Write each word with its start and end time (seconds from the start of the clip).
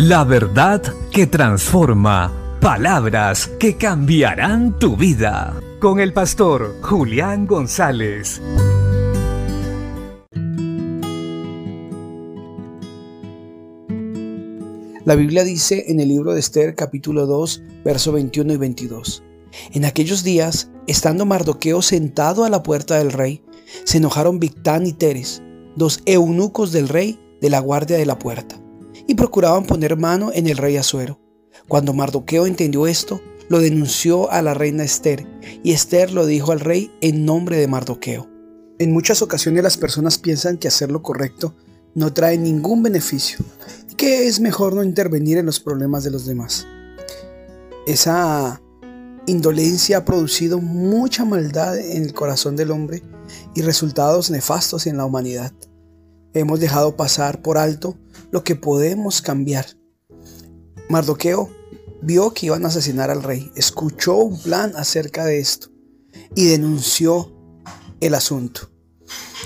La 0.00 0.22
verdad 0.22 0.80
que 1.10 1.26
transforma. 1.26 2.32
Palabras 2.60 3.48
que 3.58 3.76
cambiarán 3.76 4.78
tu 4.78 4.96
vida. 4.96 5.60
Con 5.80 5.98
el 5.98 6.12
pastor 6.12 6.76
Julián 6.82 7.48
González. 7.48 8.40
La 15.04 15.16
Biblia 15.16 15.42
dice 15.42 15.86
en 15.88 15.98
el 15.98 16.06
libro 16.06 16.32
de 16.32 16.38
Esther 16.38 16.76
capítulo 16.76 17.26
2, 17.26 17.62
verso 17.84 18.12
21 18.12 18.52
y 18.52 18.56
22. 18.56 19.24
En 19.72 19.84
aquellos 19.84 20.22
días, 20.22 20.70
estando 20.86 21.26
Mardoqueo 21.26 21.82
sentado 21.82 22.44
a 22.44 22.50
la 22.50 22.62
puerta 22.62 22.98
del 22.98 23.10
rey, 23.10 23.42
se 23.82 23.98
enojaron 23.98 24.38
Victán 24.38 24.86
y 24.86 24.92
Teres, 24.92 25.42
dos 25.74 26.02
eunucos 26.06 26.70
del 26.70 26.88
rey 26.88 27.18
de 27.40 27.50
la 27.50 27.58
guardia 27.58 27.98
de 27.98 28.06
la 28.06 28.16
puerta, 28.16 28.60
y 29.08 29.16
procuraban 29.16 29.64
poner 29.64 29.96
mano 29.96 30.30
en 30.32 30.46
el 30.46 30.58
rey 30.58 30.76
Asuero. 30.76 31.18
Cuando 31.66 31.92
Mardoqueo 31.92 32.46
entendió 32.46 32.86
esto, 32.86 33.20
lo 33.48 33.58
denunció 33.58 34.30
a 34.30 34.42
la 34.42 34.54
reina 34.54 34.84
Esther, 34.84 35.26
y 35.64 35.72
Esther 35.72 36.12
lo 36.12 36.26
dijo 36.26 36.52
al 36.52 36.60
rey 36.60 36.92
en 37.00 37.24
nombre 37.24 37.56
de 37.56 37.66
Mardoqueo. 37.66 38.28
En 38.78 38.92
muchas 38.92 39.22
ocasiones 39.22 39.64
las 39.64 39.76
personas 39.76 40.18
piensan 40.18 40.58
que 40.58 40.68
hacer 40.68 40.92
lo 40.92 41.02
correcto 41.02 41.56
no 41.94 42.12
trae 42.12 42.38
ningún 42.38 42.82
beneficio 42.82 43.44
y 43.90 43.94
que 43.94 44.28
es 44.28 44.38
mejor 44.40 44.74
no 44.74 44.84
intervenir 44.84 45.38
en 45.38 45.46
los 45.46 45.58
problemas 45.58 46.04
de 46.04 46.10
los 46.10 46.26
demás. 46.26 46.66
Esa 47.86 48.60
indolencia 49.26 49.98
ha 49.98 50.04
producido 50.04 50.60
mucha 50.60 51.24
maldad 51.24 51.78
en 51.78 52.04
el 52.04 52.14
corazón 52.14 52.54
del 52.56 52.70
hombre 52.70 53.02
y 53.54 53.62
resultados 53.62 54.30
nefastos 54.30 54.86
en 54.86 54.98
la 54.98 55.06
humanidad. 55.06 55.52
Hemos 56.38 56.60
dejado 56.60 56.94
pasar 56.94 57.42
por 57.42 57.58
alto 57.58 57.98
lo 58.30 58.44
que 58.44 58.54
podemos 58.54 59.22
cambiar. 59.22 59.66
Mardoqueo 60.88 61.50
vio 62.00 62.32
que 62.32 62.46
iban 62.46 62.64
a 62.64 62.68
asesinar 62.68 63.10
al 63.10 63.24
rey, 63.24 63.50
escuchó 63.56 64.14
un 64.14 64.40
plan 64.40 64.72
acerca 64.76 65.24
de 65.24 65.40
esto 65.40 65.68
y 66.36 66.46
denunció 66.46 67.32
el 68.00 68.14
asunto. 68.14 68.70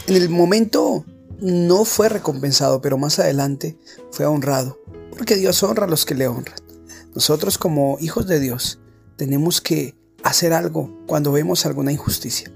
En 0.07 0.17
el 0.17 0.29
momento 0.29 1.07
no 1.41 1.87
fue 1.87 2.11
recompensado, 2.11 2.83
pero 2.83 2.99
más 2.99 3.19
adelante 3.19 3.79
fue 4.11 4.27
honrado, 4.27 4.79
porque 5.17 5.37
Dios 5.37 5.63
honra 5.63 5.87
a 5.87 5.91
los 5.91 6.05
que 6.05 6.15
le 6.15 6.29
honran. 6.29 6.59
Nosotros 7.15 7.57
como 7.57 7.97
hijos 8.01 8.27
de 8.27 8.39
Dios 8.39 8.81
tenemos 9.17 9.63
que 9.63 9.97
hacer 10.23 10.53
algo 10.53 10.95
cuando 11.07 11.33
vemos 11.33 11.65
alguna 11.65 11.91
injusticia. 11.91 12.53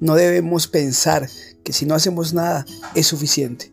No 0.00 0.16
debemos 0.16 0.68
pensar 0.68 1.30
que 1.64 1.72
si 1.72 1.86
no 1.86 1.94
hacemos 1.94 2.34
nada 2.34 2.64
es 2.94 3.06
suficiente. 3.06 3.72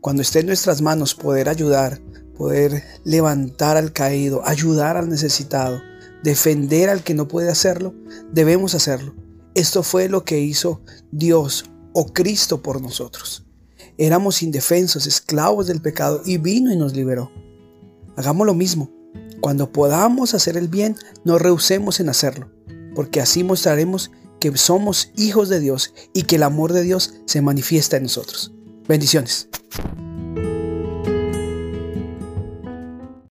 Cuando 0.00 0.22
esté 0.22 0.40
en 0.40 0.46
nuestras 0.46 0.82
manos 0.82 1.14
poder 1.14 1.48
ayudar, 1.48 2.00
poder 2.36 2.84
levantar 3.04 3.76
al 3.76 3.92
caído, 3.92 4.42
ayudar 4.46 4.96
al 4.96 5.08
necesitado, 5.08 5.80
defender 6.22 6.88
al 6.88 7.02
que 7.02 7.14
no 7.14 7.28
puede 7.28 7.50
hacerlo, 7.50 7.94
debemos 8.32 8.74
hacerlo. 8.74 9.14
Esto 9.54 9.82
fue 9.82 10.08
lo 10.08 10.24
que 10.24 10.40
hizo 10.40 10.80
Dios 11.10 11.64
o 11.92 12.06
Cristo 12.12 12.62
por 12.62 12.80
nosotros. 12.80 13.44
Éramos 13.96 14.42
indefensos, 14.42 15.06
esclavos 15.06 15.66
del 15.66 15.82
pecado 15.82 16.22
y 16.24 16.38
vino 16.38 16.72
y 16.72 16.76
nos 16.76 16.94
liberó. 16.94 17.32
Hagamos 18.16 18.46
lo 18.46 18.54
mismo. 18.54 18.90
Cuando 19.40 19.72
podamos 19.72 20.34
hacer 20.34 20.56
el 20.56 20.68
bien, 20.68 20.96
no 21.24 21.38
rehusemos 21.38 21.98
en 21.98 22.08
hacerlo, 22.08 22.50
porque 22.94 23.20
así 23.20 23.42
mostraremos 23.42 24.12
que 24.40 24.56
somos 24.56 25.10
hijos 25.16 25.48
de 25.48 25.60
Dios 25.60 25.94
y 26.12 26.22
que 26.22 26.36
el 26.36 26.42
amor 26.42 26.72
de 26.72 26.82
Dios 26.82 27.14
se 27.26 27.42
manifiesta 27.42 27.96
en 27.96 28.04
nosotros. 28.04 28.52
Bendiciones. 28.86 29.48